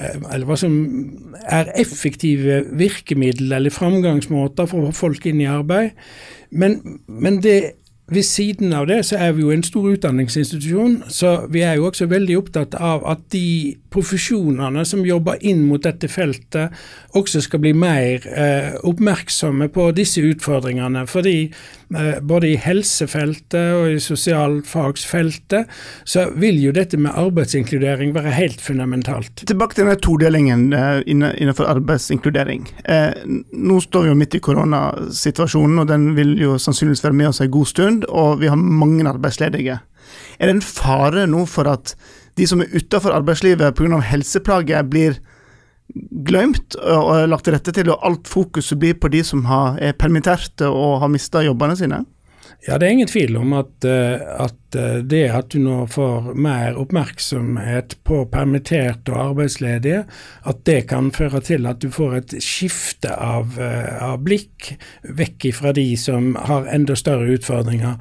eller 0.00 0.44
hva 0.48 0.56
som 0.58 0.74
er 1.46 1.70
effektive 1.78 2.64
virkemidler 2.74 3.60
eller 3.60 3.74
framgangsmåter 3.74 4.66
for 4.66 4.88
å 4.88 4.92
få 4.92 5.08
folk 5.08 5.26
inn 5.30 5.42
i 5.44 5.50
arbeid. 5.50 5.94
Men, 6.50 6.80
men 7.06 7.40
det 7.42 7.58
ved 8.12 8.22
siden 8.22 8.72
av 8.76 8.86
det 8.86 8.98
så 9.08 9.16
er 9.16 9.32
vi 9.32 9.44
jo 9.46 9.52
en 9.54 9.62
stor 9.64 9.86
utdanningsinstitusjon, 9.94 10.98
så 11.08 11.46
vi 11.50 11.62
er 11.64 11.78
jo 11.78 11.86
også 11.88 12.08
veldig 12.10 12.36
opptatt 12.38 12.74
av 12.76 13.06
at 13.08 13.22
de 13.32 13.76
profesjonene 13.94 14.84
som 14.88 15.04
jobber 15.06 15.40
inn 15.46 15.64
mot 15.68 15.82
dette 15.82 16.10
feltet, 16.10 16.74
også 17.14 17.42
skal 17.44 17.62
bli 17.62 17.72
mer 17.78 18.26
eh, 18.28 18.74
oppmerksomme 18.82 19.70
på 19.74 19.90
disse 19.96 20.22
utfordringene. 20.24 21.04
Fordi 21.10 21.36
eh, 21.46 22.18
både 22.22 22.50
i 22.50 22.58
helsefeltet 22.60 23.74
og 23.78 23.94
i 23.94 24.00
sosialfagsfeltet 24.02 25.70
så 26.04 26.26
vil 26.40 26.60
jo 26.62 26.74
dette 26.74 26.98
med 27.00 27.14
arbeidsinkludering 27.14 28.14
være 28.16 28.34
helt 28.34 28.64
fundamentalt. 28.64 29.44
Tilbake 29.46 29.78
til 29.78 29.86
denne 29.86 30.00
todelingen 30.02 30.66
eh, 30.74 31.00
innenfor 31.06 31.70
arbeidsinkludering. 31.70 32.66
Eh, 32.84 33.12
nå 33.24 33.80
står 33.84 34.06
vi 34.08 34.12
jo 34.12 34.18
midt 34.18 34.38
i 34.38 34.42
koronasituasjonen, 34.44 35.84
og 35.84 35.90
den 35.90 36.10
vil 36.18 36.34
jo 36.40 36.58
sannsynligvis 36.58 37.04
være 37.06 37.20
med 37.22 37.30
oss 37.30 37.42
en 37.44 37.54
god 37.54 37.70
stund 37.70 38.04
og 38.08 38.40
vi 38.40 38.50
har 38.50 38.56
mange 38.56 39.06
arbeidsledige. 39.08 39.78
Er 40.38 40.48
det 40.48 40.56
en 40.56 40.64
fare 40.64 41.26
nå 41.30 41.44
for 41.50 41.68
at 41.70 41.94
de 42.38 42.46
som 42.50 42.62
er 42.62 42.72
utenfor 42.74 43.14
arbeidslivet 43.14 43.76
pga. 43.78 44.00
helseplager, 44.00 44.82
blir 44.82 45.20
glemt 46.26 46.74
og 46.80 47.28
lagt 47.28 47.44
til 47.44 47.54
rette 47.54 47.72
til, 47.72 47.90
og 47.92 48.06
alt 48.06 48.28
fokuset 48.28 48.78
blir 48.80 48.96
på 48.98 49.10
de 49.12 49.22
som 49.24 49.44
har, 49.44 49.78
er 49.78 49.92
permitterte 49.92 50.68
og 50.68 51.00
har 51.04 51.12
mista 51.12 51.44
jobbene 51.44 51.76
sine? 51.76 52.04
Ja, 52.66 52.78
Det 52.78 52.86
er 52.86 52.92
ingen 52.92 53.08
tvil 53.08 53.36
om 53.36 53.52
at, 53.52 53.84
eh, 53.84 54.20
at, 54.40 54.76
eh, 54.76 55.02
det 55.04 55.28
at 55.30 55.50
du 55.52 55.58
nå 55.60 55.84
får 55.86 56.34
mer 56.34 56.78
oppmerksomhet 56.80 57.98
på 58.04 58.22
permitterte 58.32 59.12
og 59.12 59.34
arbeidsledige, 59.34 60.06
at 60.46 60.64
det 60.64 60.88
kan 60.88 61.10
føre 61.12 61.42
til 61.44 61.66
at 61.66 61.82
du 61.82 61.90
får 61.90 62.16
et 62.16 62.34
skifte 62.40 63.12
av, 63.12 63.58
eh, 63.60 64.02
av 64.02 64.24
blikk 64.24 64.78
vekk 65.04 65.52
fra 65.52 65.72
de 65.72 65.94
som 65.96 66.34
har 66.34 66.64
enda 66.64 66.96
større 66.96 67.36
utfordringer. 67.36 68.00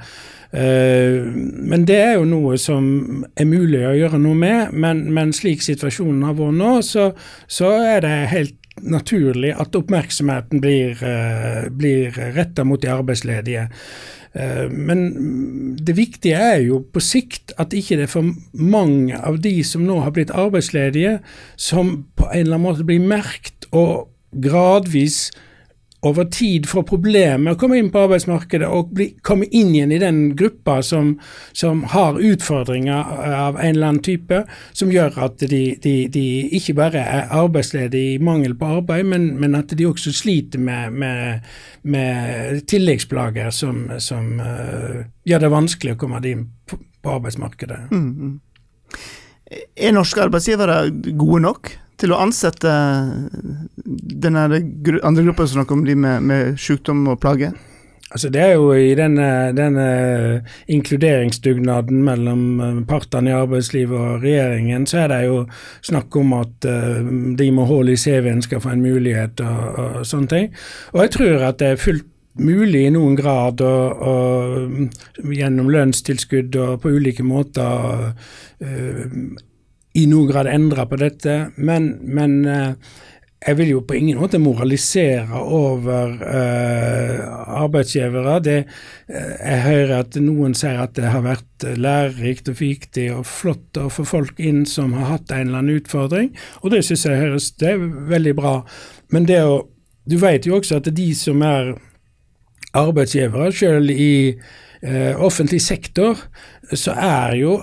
Men 0.54 1.86
det 1.90 1.96
er 1.98 2.12
jo 2.20 2.28
noe 2.30 2.60
som 2.62 3.24
er 3.34 3.48
mulig 3.50 3.80
å 3.90 3.96
gjøre 3.98 4.20
noe 4.22 4.38
med, 4.38 4.76
men, 4.78 5.00
men 5.16 5.32
slik 5.34 5.64
situasjonen 5.66 6.22
har 6.28 6.36
vært 6.38 6.60
nå, 6.60 6.74
så, 6.86 7.08
så 7.50 7.72
er 7.82 8.04
det 8.06 8.12
helt 8.30 8.60
naturlig 8.86 9.50
at 9.58 9.74
oppmerksomheten 9.80 10.62
blir, 10.62 11.02
blir 11.74 12.22
retta 12.38 12.68
mot 12.70 12.82
de 12.86 12.92
arbeidsledige. 12.94 13.66
Eh, 14.34 14.70
men 14.70 15.78
det 15.86 15.98
viktige 15.98 16.38
er 16.42 16.62
jo 16.66 16.82
på 16.94 17.02
sikt 17.04 17.54
at 17.62 17.74
ikke 17.74 18.00
det 18.00 18.08
er 18.08 18.14
for 18.16 18.34
mange 18.58 19.18
av 19.18 19.38
de 19.44 19.56
som 19.68 19.86
nå 19.86 20.00
har 20.02 20.14
blitt 20.16 20.34
arbeidsledige, 20.34 21.20
som 21.56 22.00
på 22.18 22.30
en 22.32 22.40
eller 22.40 22.58
annen 22.58 22.66
måte 22.66 22.88
blir 22.88 23.04
merkt 23.04 23.68
og 23.72 24.10
gradvis 24.44 25.28
over 26.04 26.26
tid 26.26 26.66
får 26.70 26.84
problemer 26.84 27.38
med 27.40 27.56
å 27.56 27.60
komme 27.60 27.78
inn 27.80 27.90
på 27.92 28.02
arbeidsmarkedet 28.04 28.68
og 28.68 28.90
bli, 28.98 29.06
komme 29.24 29.48
inn 29.56 29.70
igjen 29.72 29.94
i 29.96 30.00
den 30.02 30.18
gruppa 30.36 30.82
som, 30.84 31.14
som, 31.56 31.86
har 31.94 32.20
utfordringer 32.20 33.14
av 33.38 33.60
en 33.60 33.70
eller 33.70 33.88
annen 33.88 34.04
type, 34.04 34.42
som 34.76 34.92
gjør 34.92 35.16
at 35.24 35.46
de, 35.48 35.62
de, 35.84 35.94
de 36.12 36.26
ikke 36.60 36.76
bare 36.76 37.04
er 37.04 37.32
arbeidsledige 37.32 38.18
i 38.18 38.24
mangel 38.24 38.56
på 38.60 38.74
arbeid, 38.82 39.08
men, 39.14 39.30
men 39.40 39.56
at 39.56 39.72
de 39.72 39.88
også 39.88 40.12
sliter 40.16 40.60
med, 40.60 40.92
med, 41.00 41.48
med 41.88 42.60
tilleggsplager 42.68 43.54
som, 43.56 43.86
som 44.04 44.42
uh, 44.44 45.06
gjør 45.24 45.46
det 45.46 45.54
vanskelig 45.56 45.96
å 45.96 46.02
komme 46.04 46.20
inn 46.28 46.50
på, 46.68 46.82
på 47.00 47.16
arbeidsmarkedet. 47.16 47.80
Mm, 47.96 48.12
mm. 48.12 48.36
Er 49.80 49.96
norske 49.96 50.24
arbeidsgivere 50.24 50.82
gode 51.16 51.44
nok 51.48 51.72
til 52.02 52.14
å 52.14 52.22
ansette 52.24 52.72
den 54.26 54.40
andre 54.40 54.64
gruppa 55.24 55.48
som 55.48 55.60
snakker 55.60 55.78
om 55.78 55.86
de 55.88 55.96
med, 55.96 56.26
med 56.26 56.60
sykdom 56.60 57.06
og 57.12 57.20
plage? 57.24 57.54
Altså 58.14 58.30
Det 58.30 58.42
er 58.42 58.52
jo 58.54 58.68
i 58.78 58.92
denne, 58.94 59.28
denne 59.58 59.86
inkluderingsdugnaden 60.70 62.04
mellom 62.06 62.44
eh, 62.62 62.82
partene 62.86 63.32
i 63.32 63.34
arbeidslivet 63.34 63.98
og 63.98 64.26
regjeringen, 64.26 64.86
så 64.86 65.00
er 65.02 65.10
det 65.10 65.22
jo 65.26 65.40
snakk 65.82 66.16
om 66.22 66.36
at 66.38 66.68
de 67.40 67.50
med 67.50 67.70
hull 67.72 67.90
i 67.90 67.98
CV-en 67.98 68.44
skal 68.46 68.62
få 68.62 68.76
en 68.76 68.86
mulighet 68.86 69.42
og, 69.42 69.64
og, 69.82 70.02
sånne 70.06 70.30
ting. 70.30 70.52
Og 70.94 71.06
jeg 71.06 71.14
tror 71.18 71.48
at 71.50 71.62
det 71.64 71.72
er 71.74 71.82
fullt 71.82 72.10
mulig 72.40 72.88
i 72.88 72.94
noen 72.94 73.16
grad 73.18 73.62
å, 73.62 73.74
å 73.94 74.14
gjennom 75.34 75.70
lønnstilskudd 75.74 76.56
og 76.58 76.80
på 76.82 76.94
ulike 76.96 77.26
måter 77.26 78.14
uh, 78.14 79.18
i 79.94 80.06
noen 80.10 80.30
grad 80.30 80.50
endre 80.50 80.86
på 80.90 80.98
dette, 81.02 81.34
men, 81.56 81.92
men 82.02 82.40
uh, 82.50 82.74
jeg 83.44 83.58
vil 83.60 83.74
jo 83.74 83.82
på 83.86 83.98
ingen 83.98 84.18
måte 84.22 84.40
moralisere 84.42 85.42
over 85.44 86.16
uh, 86.24 87.60
arbeidsgivere. 87.62 88.40
Det, 88.46 88.58
uh, 89.12 89.36
jeg 89.38 89.62
hører 89.68 89.94
at 90.00 90.18
noen 90.24 90.56
sier 90.58 90.82
at 90.82 90.96
det 90.98 91.12
har 91.14 91.26
vært 91.26 91.68
lærerikt 91.78 92.50
og 92.50 92.58
viktig 92.62 93.08
og 93.14 93.28
flott 93.30 93.80
å 93.80 93.90
få 93.94 94.08
folk 94.08 94.42
inn 94.42 94.64
som 94.70 94.96
har 94.98 95.12
hatt 95.18 95.32
en 95.32 95.48
eller 95.48 95.62
annen 95.62 95.84
utfordring, 95.84 96.34
og 96.64 96.74
det 96.74 96.84
synes 96.88 97.06
jeg 97.08 97.22
høres 97.22 97.52
det 97.62 97.76
er 97.76 97.88
veldig 98.14 98.36
bra. 98.40 98.58
Men 99.14 99.30
det 99.30 99.44
å, 99.46 99.62
du 100.10 100.18
vet 100.22 100.50
jo 100.50 100.58
også 100.58 100.82
at 100.82 100.90
de 100.96 101.10
som 101.18 101.44
er 101.46 101.76
arbeidsgivere, 102.74 103.52
selv 103.54 103.94
i 103.94 104.14
offentlig 104.84 105.62
sektor, 105.64 106.20
så 106.76 106.92
er 106.92 107.38
jo 107.40 107.54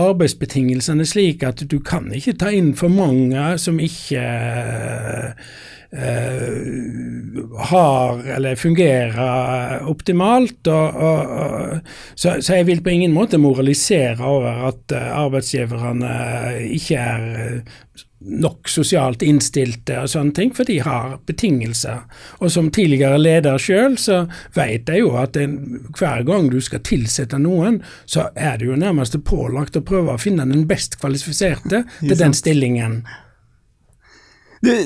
arbeidsbetingelsene 0.00 1.04
slik 1.04 1.42
at 1.44 1.60
du 1.68 1.76
kan 1.84 2.06
ikke 2.16 2.38
ta 2.40 2.52
inn 2.56 2.70
for 2.78 2.88
mange 2.88 3.58
som 3.60 3.82
ikke 3.84 4.22
Uh, 5.90 7.56
har 7.66 8.20
eller 8.36 8.54
fungerer 8.54 9.82
optimalt. 9.90 10.68
Og, 10.70 10.94
og, 10.94 11.26
og, 11.26 11.80
så, 12.14 12.36
så, 12.38 12.60
jeg 12.60 12.68
vil 12.68 12.82
på 12.82 12.92
ingen 12.94 13.10
måte 13.12 13.40
moralisere 13.42 14.22
over 14.22 14.68
at 14.68 14.94
uh, 14.94 15.08
arbeidsgiverne 15.24 16.12
ikke 16.70 16.94
er 16.94 17.26
nok 18.20 18.68
sosialt 18.68 19.22
innstilte 19.24 19.96
og 20.02 20.10
sånne 20.12 20.34
ting, 20.36 20.50
for 20.56 20.68
de 20.68 20.76
har 20.84 21.16
betingelser. 21.28 22.02
Og 22.44 22.52
som 22.52 22.68
tidligere 22.72 23.20
leder 23.20 23.60
sjøl, 23.60 23.96
så 24.00 24.22
vet 24.56 24.90
jeg 24.90 25.04
jo 25.04 25.14
at 25.20 25.38
en, 25.40 25.56
hver 25.96 26.26
gang 26.28 26.50
du 26.52 26.58
skal 26.64 26.84
tilsette 26.84 27.40
noen, 27.40 27.80
så 28.04 28.28
er 28.36 28.60
det 28.60 28.68
jo 28.68 28.76
nærmest 28.80 29.16
pålagt 29.24 29.78
å 29.80 29.84
prøve 29.86 30.14
å 30.14 30.20
finne 30.20 30.44
den 30.50 30.68
best 30.68 30.98
kvalifiserte 31.00 31.84
til 32.04 32.16
den 32.20 32.36
stillingen. 32.36 33.00
Det, 34.60 34.76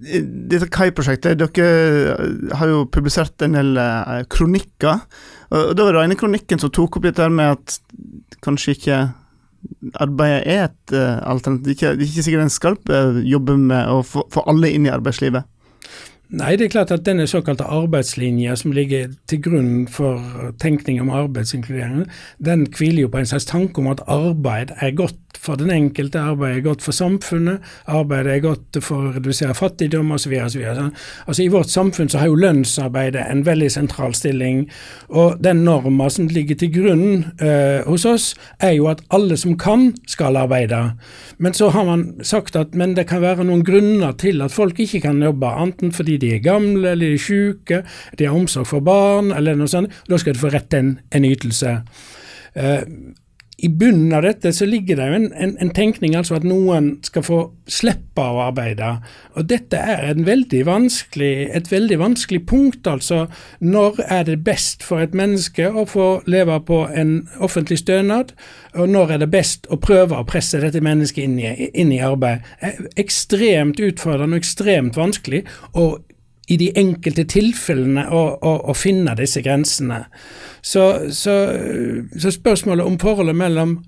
dette 0.00 0.70
KAI-prosjektet, 0.72 1.36
dere 1.36 2.52
har 2.56 2.72
jo 2.72 2.86
publisert 2.88 3.44
en 3.44 3.58
del 3.58 3.76
eh, 3.76 4.22
kronikker. 4.32 5.04
og 5.52 5.74
Det 5.76 5.84
var 5.84 5.98
den 5.98 6.08
ene 6.08 6.20
kronikken 6.20 6.62
som 6.62 6.72
tok 6.72 6.96
opp 6.96 7.10
dette 7.10 7.28
med 7.28 7.58
at 7.58 7.80
kanskje 8.40 8.78
ikke 8.78 9.00
arbeidet 10.02 10.42
er 10.50 10.66
et 10.68 10.94
uh, 10.96 11.20
alternativ. 11.30 11.74
Det 11.74 11.88
er 11.90 12.04
ikke 12.08 12.26
sikkert 12.26 12.46
en 12.46 12.52
skal 12.52 12.78
uh, 12.90 13.20
jobbe 13.26 13.56
med 13.60 13.90
å 13.90 14.02
få 14.04 14.44
alle 14.50 14.72
inn 14.74 14.88
i 14.88 14.92
arbeidslivet. 14.92 15.48
Nei, 16.30 16.52
det 16.54 16.68
er 16.68 16.70
klart 16.70 16.92
at 16.94 17.02
denne 17.08 17.24
såkalte 17.26 17.66
arbeidslinja 17.66 18.52
som 18.54 18.70
ligger 18.70 19.08
til 19.26 19.40
grunn 19.42 19.88
for 19.90 20.52
tenkning 20.62 21.00
om 21.02 21.10
arbeidsinkludering, 21.10 22.04
den 22.38 22.68
hviler 22.70 23.02
jo 23.02 23.10
på 23.10 23.18
en 23.18 23.26
slags 23.26 23.48
tanke 23.50 23.82
om 23.82 23.88
at 23.90 24.04
arbeid 24.06 24.70
er 24.78 24.94
godt 24.94 25.18
for 25.40 25.56
den 25.56 25.70
enkelte, 25.72 26.20
arbeid 26.20 26.56
er 26.56 26.64
godt 26.64 26.84
for 26.84 26.94
samfunnet, 26.94 27.64
arbeid 27.88 28.28
er 28.28 28.42
godt 28.44 28.78
for 28.84 29.08
å 29.08 29.12
redusere 29.14 29.56
fattigdom 29.56 30.12
osv. 30.14 30.34
Altså, 30.36 31.42
I 31.42 31.48
vårt 31.52 31.72
samfunn 31.72 32.10
så 32.12 32.20
har 32.20 32.30
jo 32.30 32.38
lønnsarbeidet 32.40 33.22
en 33.24 33.44
veldig 33.46 33.70
sentral 33.72 34.14
stilling, 34.14 34.66
og 35.08 35.40
den 35.42 35.64
norma 35.66 36.10
som 36.12 36.28
ligger 36.30 36.60
til 36.60 36.72
grunn 36.74 37.06
eh, 37.40 37.80
hos 37.88 38.04
oss, 38.08 38.28
er 38.60 38.76
jo 38.76 38.90
at 38.92 39.02
alle 39.16 39.38
som 39.40 39.56
kan, 39.58 39.90
skal 40.10 40.38
arbeide. 40.38 40.82
Men 41.38 41.56
så 41.56 41.70
har 41.74 41.88
man 41.88 42.06
sagt 42.26 42.58
at 42.60 42.76
men 42.76 42.94
det 42.98 43.08
kan 43.10 43.24
være 43.24 43.46
noen 43.48 43.64
grunner 43.66 44.14
til 44.20 44.44
at 44.44 44.54
folk 44.54 44.78
ikke 44.82 45.02
kan 45.08 45.22
jobbe, 45.24 45.54
enten 45.64 45.94
fordi 45.96 46.19
de 46.20 46.34
er 46.36 46.44
gamle 46.44 46.92
eller 46.94 47.06
de 47.06 47.18
er 47.18 47.24
syke, 47.24 47.82
de 48.18 48.28
har 48.28 48.36
omsorg 48.36 48.68
for 48.70 48.84
barn 48.84 49.32
eller 49.36 49.58
noe 49.58 49.70
sånt. 49.70 49.92
Da 50.08 50.20
skal 50.20 50.36
de 50.36 50.42
få 50.42 50.52
rett 50.54 50.70
til 50.72 50.84
en, 50.84 50.94
en 51.16 51.28
ytelse. 51.30 51.78
Uh, 52.56 52.84
i 53.62 53.68
bunnen 53.68 54.12
av 54.12 54.22
dette 54.24 54.52
så 54.56 54.64
ligger 54.64 54.96
det 54.96 55.06
jo 55.08 55.16
en, 55.18 55.26
en, 55.36 55.50
en, 55.60 55.70
tenkning 55.76 56.14
altså 56.16 56.38
at 56.38 56.46
noen 56.48 56.94
skal 57.04 57.24
få 57.26 57.40
slippe 57.70 58.24
å 58.24 58.40
arbeide. 58.46 58.88
Og 59.36 59.48
dette 59.50 59.76
er 59.76 60.16
veldig 60.24 60.62
et 61.60 61.68
veldig 61.72 61.98
vanskelig 62.00 62.40
punkt. 62.48 62.86
altså. 62.86 63.26
Når 63.60 64.00
er 64.06 64.24
det 64.30 64.38
best 64.44 64.84
for 64.86 65.04
et 65.04 65.14
menneske 65.16 65.68
å 65.68 65.84
få 65.88 66.08
leve 66.26 66.56
på 66.64 66.86
en 66.88 67.28
offentlig 67.38 67.82
stønad, 67.82 68.32
og 68.74 68.88
når 68.88 69.16
er 69.16 69.24
det 69.24 69.30
best 69.30 69.68
å 69.68 69.76
prøve 69.76 70.16
å 70.16 70.28
presse 70.28 70.60
dette 70.60 70.80
mennesket 70.80 71.24
inn 71.24 71.38
i, 71.40 71.70
inn 71.74 71.92
i 71.92 72.00
arbeid? 72.04 72.46
Ekstremt 72.96 73.80
utfordrende 73.80 74.38
og 74.38 74.44
ekstremt 74.44 74.96
vanskelig. 74.96 75.44
og 75.74 76.00
i 76.50 76.56
de 76.58 76.70
enkelte 76.78 77.24
tilfellene 77.30 78.08
å, 78.10 78.22
å, 78.42 78.54
å 78.70 78.74
finne 78.74 79.14
disse 79.18 79.42
grensene. 79.44 80.02
Så, 80.62 80.84
så, 81.14 81.36
så 82.18 82.32
spørsmålet 82.34 82.86
om 82.86 82.98
forholdet 83.00 83.38
mellom 83.38 83.78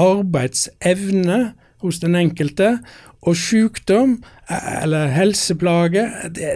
arbeidsevne 0.00 1.40
hos 1.80 2.00
den 2.02 2.16
enkelte 2.18 2.78
og 3.20 3.36
sykdom 3.36 4.18
eller 4.82 5.12
helseplage, 5.14 6.06
det, 6.34 6.50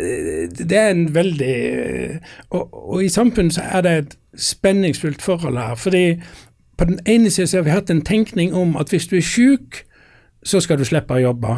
det 0.59 0.79
er 0.79 0.91
en 0.91 1.07
veldig 1.15 1.57
og, 2.51 2.69
og, 2.73 3.05
i 3.05 3.09
samfunnet 3.13 3.55
så 3.55 3.67
er 3.69 3.85
det 3.85 3.93
et 3.99 4.17
spenningsfullt 4.35 5.23
forhold 5.23 5.59
her. 5.59 5.75
fordi 5.75 6.21
på 6.77 6.85
den 6.85 6.99
ene 7.07 7.31
siden 7.31 7.49
så 7.49 7.57
har 7.57 7.65
vi 7.65 7.71
hatt 7.71 7.91
en 7.91 8.05
tenkning 8.05 8.55
om 8.55 8.77
at 8.77 8.91
hvis 8.91 9.07
du 9.07 9.17
er 9.17 9.23
syk, 9.23 9.85
så 10.45 10.61
skal 10.61 10.79
du 10.79 10.85
slippe 10.85 11.15
å 11.15 11.23
jobbe. 11.23 11.55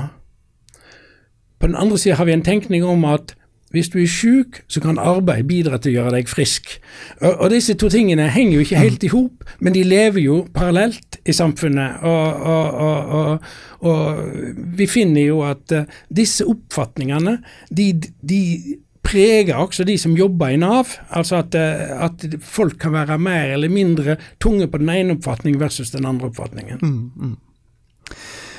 På 1.59 1.67
den 1.67 1.77
andre 1.77 1.99
siden 1.99 2.17
har 2.17 2.25
vi 2.25 2.33
en 2.33 2.45
tenkning 2.45 2.85
om 2.85 3.05
at 3.05 3.37
hvis 3.75 3.91
du 3.93 3.99
er 4.01 4.11
syk, 4.11 4.61
så 4.71 4.81
kan 4.83 5.01
arbeid 5.03 5.47
bidra 5.49 5.79
til 5.83 5.93
å 5.93 5.97
gjøre 5.99 6.15
deg 6.17 6.31
frisk. 6.31 6.77
Og, 7.21 7.33
og 7.33 7.51
disse 7.53 7.75
to 7.79 7.91
tingene 7.93 8.29
henger 8.33 8.59
jo 8.59 8.65
ikke 8.67 8.83
helt 8.83 9.07
i 9.07 9.13
hop, 9.13 9.47
men 9.59 9.75
de 9.75 9.85
lever 9.87 10.23
jo 10.23 10.41
parallelt 10.55 11.19
i 11.27 11.35
samfunnet. 11.35 12.05
Og, 12.07 12.49
og, 13.21 13.47
og 13.91 14.67
vi 14.79 14.89
finner 14.91 15.27
jo 15.27 15.43
at 15.47 15.75
uh, 15.75 15.87
disse 16.15 16.47
oppfatningene, 16.47 17.41
de, 17.71 17.93
de, 18.23 18.43
preger 19.07 19.55
også 19.55 19.85
de 19.87 19.95
som 20.03 20.17
jobber 20.19 20.51
i 20.51 20.59
Nav. 20.59 20.97
Altså 21.15 21.41
at, 21.43 21.55
uh, 21.55 22.07
at, 22.09 22.25
folk 22.43 22.79
kan 22.83 22.95
være 22.97 23.19
mer 23.23 23.53
eller 23.55 23.71
mindre 23.71 24.17
tunge 24.43 24.71
på 24.71 24.81
den 24.83 24.91
ene 24.95 25.19
oppfatningen 25.19 25.61
versus 25.63 25.93
den 25.95 26.09
andre 26.09 26.31
oppfatningen. 26.31 26.81
Mm, 26.83 27.11
mm. 27.15 27.37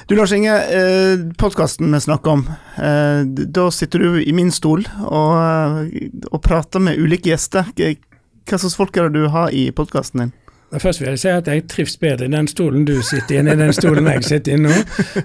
Du 0.08 0.16
Lars 0.16 0.32
Inge, 0.32 0.54
eh, 0.56 1.20
podkasten 1.38 1.92
vi 1.94 2.00
snakker 2.00 2.32
om, 2.32 2.50
eh, 2.78 3.26
da 3.28 3.72
sitter 3.72 4.00
du 4.00 4.24
i 4.24 4.32
min 4.32 4.52
stol 4.52 4.86
og, 5.04 5.32
eh, 5.36 6.12
og 6.32 6.42
prater 6.42 6.80
med 6.80 6.96
ulike 6.96 7.34
gjester. 7.34 7.68
Hva 7.76 8.56
slags 8.56 8.78
folk 8.80 8.96
er 8.96 9.10
det 9.10 9.20
du 9.20 9.28
har 9.28 9.50
i 9.52 9.66
podkasten 9.76 10.22
din? 10.22 10.32
Først 10.72 11.02
vil 11.02 11.10
jeg 11.10 11.20
si 11.20 11.28
at 11.28 11.50
jeg 11.52 11.68
trives 11.68 11.98
bedre 12.00 12.26
i 12.26 12.32
den 12.32 12.48
stolen 12.48 12.86
du 12.86 13.02
sitter 13.02 13.36
i, 13.36 13.40
enn 13.42 13.50
i 13.52 13.56
den 13.60 13.74
stolen 13.76 14.08
jeg 14.08 14.24
sitter 14.24 14.56
i 14.56 14.62
nå. 14.62 14.72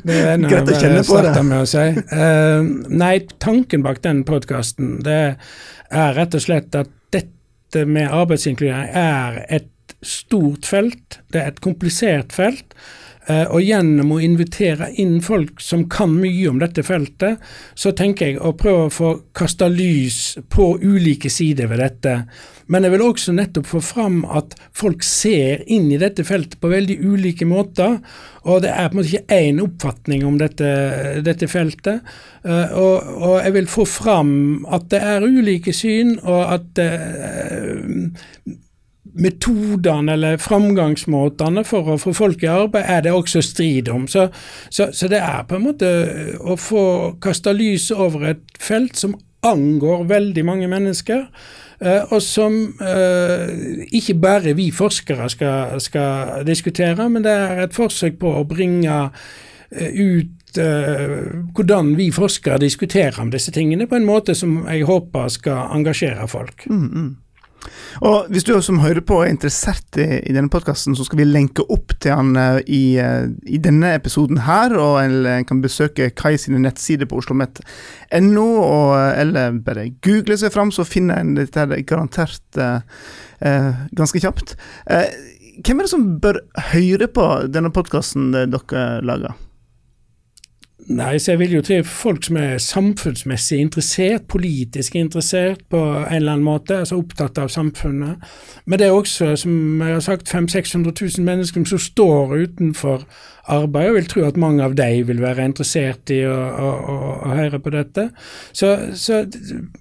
Det 0.02 0.16
er 0.18 0.42
noe 0.42 0.50
Greit 0.50 0.72
å 0.74 0.80
kjenne 0.80 1.04
på 1.06 1.20
det. 1.22 1.44
Med 1.46 1.62
å 1.62 1.68
si. 1.70 1.86
Uh, 2.14 2.90
nei, 2.90 3.12
tanken 3.38 3.82
bak 3.86 4.02
den 4.02 4.24
podkasten 4.26 4.98
er 5.06 5.38
rett 6.18 6.34
og 6.34 6.42
slett 6.42 6.74
at 6.74 6.90
dette 7.14 7.86
med 7.86 8.10
arbeidsinkludering 8.10 8.90
er 8.90 9.44
et 9.48 9.70
stort 10.02 10.66
felt. 10.66 11.20
Det 11.30 11.42
er 11.42 11.54
et 11.54 11.62
komplisert 11.62 12.34
felt. 12.34 12.74
Eh, 13.30 13.44
og 13.54 13.62
gjennom 13.62 14.16
å 14.16 14.20
invitere 14.22 14.88
inn 14.98 15.20
folk 15.22 15.60
som 15.62 15.84
kan 15.90 16.10
mye 16.18 16.48
om 16.50 16.58
dette 16.58 16.82
feltet, 16.82 17.38
så 17.78 17.92
tenker 17.94 18.32
jeg 18.32 18.40
å 18.42 18.50
prøve 18.58 18.88
å 18.88 18.94
få 18.94 19.12
kasta 19.36 19.68
lys 19.70 20.40
på 20.50 20.72
ulike 20.82 21.30
sider 21.30 21.70
ved 21.70 21.84
dette. 21.84 22.16
Men 22.72 22.86
jeg 22.86 22.94
vil 22.94 23.04
også 23.04 23.34
nettopp 23.36 23.68
få 23.68 23.82
fram 23.84 24.22
at 24.26 24.56
folk 24.74 25.04
ser 25.06 25.62
inn 25.70 25.90
i 25.92 26.00
dette 26.02 26.24
feltet 26.26 26.58
på 26.62 26.70
veldig 26.72 26.98
ulike 27.04 27.46
måter. 27.46 27.98
Og 28.48 28.62
det 28.64 28.72
er 28.72 28.88
på 28.88 28.96
en 28.96 29.00
måte 29.00 29.12
ikke 29.12 29.38
én 29.38 29.62
oppfatning 29.62 30.24
om 30.26 30.38
dette, 30.40 30.70
dette 31.22 31.50
feltet. 31.50 32.02
Uh, 32.42 32.74
og, 32.74 33.12
og, 33.18 33.36
jeg 33.44 33.54
vil 33.58 33.70
få 33.70 33.86
fram 33.86 34.32
at 34.72 34.88
det 34.90 35.02
er 35.12 35.26
ulike 35.26 35.74
syn, 35.76 36.16
og 36.22 36.56
at 36.56 36.82
uh, 36.82 38.56
metodene 39.12 40.14
eller 40.16 40.38
framgangsmåtene 40.40 41.64
for 41.68 41.94
å 41.94 41.98
få 42.00 42.14
folk 42.16 42.44
i 42.44 42.50
arbeid 42.52 42.88
er 42.88 43.04
det 43.04 43.12
også 43.12 43.42
strid 43.44 43.90
om. 43.92 44.06
Så, 44.08 44.28
så, 44.70 44.88
så 44.92 45.10
det 45.12 45.20
er 45.20 45.44
på 45.48 45.58
en 45.58 45.66
måte 45.66 45.90
å 46.40 46.56
få 46.60 46.84
kasta 47.22 47.52
lys 47.56 47.90
over 47.92 48.30
et 48.32 48.44
felt 48.60 48.96
som 49.00 49.16
angår 49.42 50.04
veldig 50.10 50.44
mange 50.46 50.68
mennesker, 50.70 51.24
eh, 51.82 52.12
og 52.12 52.22
som 52.22 52.54
eh, 52.78 53.86
ikke 53.90 54.14
bare 54.22 54.54
vi 54.58 54.70
forskere 54.74 55.28
skal, 55.32 55.80
skal, 55.82 56.44
diskutere, 56.46 57.08
men 57.10 57.26
det 57.26 57.32
er 57.32 57.64
et 57.64 57.74
forsøk 57.74 58.20
på 58.22 58.36
å 58.38 58.46
bringe 58.48 59.00
eh, 59.70 59.90
ut 59.90 60.38
hvordan 60.52 61.94
vi 61.96 62.10
forskere 62.12 62.58
diskuterer 62.60 63.16
om 63.22 63.30
disse 63.32 63.48
tingene, 63.56 63.86
på 63.88 63.96
en 63.96 64.04
måte 64.04 64.34
som 64.36 64.66
jeg 64.66 64.84
håper 64.84 65.30
skal 65.32 65.70
engasjere 65.72 66.26
folk. 66.28 66.66
Mm, 66.68 66.82
mm. 66.92 67.06
Og 68.02 68.30
Hvis 68.32 68.44
du 68.46 68.52
som 68.64 68.80
hører 68.82 69.02
på 69.04 69.20
er 69.22 69.30
interessert 69.30 69.98
i, 70.00 70.06
i 70.26 70.34
denne 70.34 70.50
podkasten, 70.52 70.96
så 70.96 71.04
skal 71.06 71.20
vi 71.20 71.28
lenke 71.28 71.64
opp 71.72 71.94
til 72.02 72.16
han 72.16 72.32
uh, 72.38 72.58
i, 72.66 72.98
uh, 72.98 73.28
i, 73.46 73.60
denne 73.62 73.92
episoden 73.96 74.42
her, 74.46 74.74
og 74.78 74.98
en 75.02 75.46
kan 75.48 75.62
besøke 75.62 76.10
Kai 76.16 76.34
sine 76.40 76.62
nettsider 76.62 77.08
på 77.10 77.20
oslomet.no, 77.20 78.48
eller 79.18 79.60
bare 79.64 79.90
google 80.04 80.38
seg 80.40 80.54
fram, 80.54 80.72
så 80.74 80.86
finner 80.88 81.20
en 81.20 81.36
dette 81.36 81.66
garantert 81.88 82.58
eh, 82.58 83.70
ganske 83.96 84.20
kjapt. 84.22 84.54
hvem 85.62 85.78
er 85.80 85.86
det 85.86 85.92
som 85.92 86.08
bør 86.22 86.40
høre 86.72 87.08
på 87.08 87.28
denne 87.52 87.72
podkasten 87.74 88.32
dere 88.32 88.84
lager? 89.06 89.36
Nei, 90.90 91.18
så 91.22 91.32
jeg 91.32 91.38
vil 91.38 91.52
jo 91.54 91.60
til 91.62 91.84
folk 91.86 92.24
som 92.26 92.36
er 92.40 92.56
samfunnsmessig 92.58 93.60
interessert, 93.62 94.24
politisk 94.28 94.96
interessert 94.98 95.60
på 95.70 95.78
en 95.78 96.16
eller 96.16 96.34
annen 96.34 96.46
måte, 96.46 96.80
altså 96.82 96.98
opptatt 96.98 97.38
av 97.38 97.52
samfunnet. 97.54 98.24
Men 98.66 98.80
det 98.80 98.88
er 98.88 98.96
også, 98.96 99.36
som 99.38 99.78
jeg 99.78 99.94
har 99.94 100.02
sagt, 100.02 100.32
500 100.32 100.50
600 100.56 100.94
000 101.18 101.28
mennesker 101.28 101.68
som 101.70 101.78
står 101.78 102.34
utenfor 102.34 103.06
arbeid, 103.52 103.92
og 103.92 103.96
vil 104.00 104.10
tro 104.10 104.26
at 104.26 104.42
mange 104.42 104.64
av 104.64 104.74
dem 104.78 105.06
vil 105.06 105.22
være 105.22 105.46
interessert 105.52 106.10
i 106.10 106.24
å, 106.26 106.34
å, 106.34 106.74
å, 106.74 106.98
å 107.28 107.38
høre 107.38 107.62
på 107.62 107.74
dette. 107.74 108.08
Så, 108.50 108.74
så, 108.98 109.22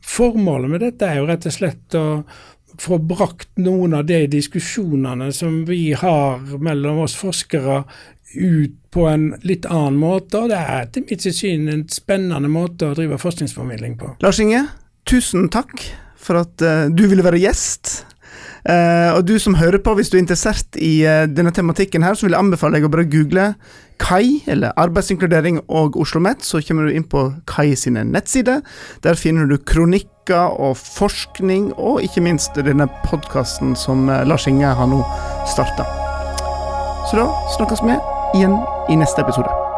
formålet 0.05 0.69
med 0.69 0.85
dette 0.85 1.09
er 1.09 1.21
jo 1.21 1.27
rett 1.29 1.49
og 1.49 1.57
slett 1.57 1.97
å 1.97 2.05
få 2.81 2.97
brakt 3.03 3.49
noen 3.61 3.93
av 3.97 4.05
de 4.09 4.23
diskusjonene 4.31 5.31
som 5.35 5.63
vi 5.67 5.91
har 5.97 6.41
mellom 6.61 7.03
oss 7.03 7.17
forskere 7.19 7.81
ut 8.35 8.77
på 8.91 9.07
en 9.07 9.31
litt 9.47 9.65
annen 9.69 9.99
måte, 10.01 10.43
og 10.43 10.51
det 10.51 10.59
er 10.59 10.85
etter 10.85 11.05
mitt 11.07 11.23
syn 11.23 11.69
en 11.71 11.83
spennende 11.91 12.51
måte 12.51 12.89
å 12.89 12.95
drive 12.97 13.19
forskningsformidling 13.21 13.97
på. 13.99 14.15
Lars 14.23 14.41
Inge, 14.43 14.65
tusen 15.07 15.47
takk 15.51 15.85
for 16.21 16.41
at 16.43 16.63
uh, 16.65 16.87
du 16.91 17.05
ville 17.07 17.25
være 17.25 17.41
gjest. 17.41 18.01
Uh, 18.61 19.15
og 19.15 19.23
du 19.25 19.37
som 19.41 19.55
hører 19.57 19.81
på, 19.81 19.95
hvis 19.97 20.11
du 20.11 20.19
er 20.19 20.25
interessert 20.25 20.77
i 20.77 20.99
uh, 21.07 21.23
denne 21.29 21.53
tematikken 21.55 22.03
her, 22.05 22.17
så 22.17 22.27
vil 22.27 22.35
jeg 22.35 22.43
anbefale 22.43 22.77
deg 22.77 22.85
å 22.85 22.91
bare 22.93 23.07
google 23.09 23.47
KAI, 24.01 24.41
eller 24.51 24.75
Arbeidsinkludering 24.81 25.61
og 25.67 25.95
Oslo 25.95 26.19
OsloMet, 26.19 26.45
så 26.45 26.61
kommer 26.65 26.89
du 26.89 26.95
inn 26.97 27.07
på 27.07 27.27
KAI 27.49 27.75
sine 27.79 28.03
nettsider. 28.09 28.63
Der 29.05 29.19
finner 29.19 29.47
du 29.49 29.55
kronikker 29.57 30.57
og 30.59 30.75
forskning, 30.81 31.71
og 31.77 32.01
ikke 32.05 32.25
minst 32.25 32.57
denne 32.59 32.89
podkasten 33.05 33.75
som 33.77 34.09
Lars 34.09 34.49
Inge 34.49 34.73
har 34.77 34.89
nå 34.89 35.03
starta. 35.49 35.85
Så 37.09 37.21
da 37.21 37.29
snakkes 37.57 37.85
vi 37.85 38.01
igjen 38.33 38.59
i 38.89 38.95
neste 38.95 39.21
episode. 39.21 39.70